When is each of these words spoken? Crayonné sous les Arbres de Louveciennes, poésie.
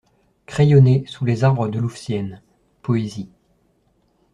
Crayonné 0.47 1.05
sous 1.05 1.25
les 1.25 1.43
Arbres 1.43 1.67
de 1.67 1.77
Louveciennes, 1.77 2.41
poésie. 2.81 3.29